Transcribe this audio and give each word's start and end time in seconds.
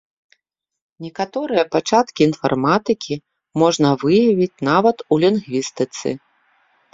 Некаторыя 1.05 1.63
пачаткі 1.75 2.21
інфарматыкі 2.29 3.15
можна 3.63 3.89
выявіць 4.05 4.61
нават 4.71 4.97
у 5.13 5.21
лінгвістыцы. 5.27 6.09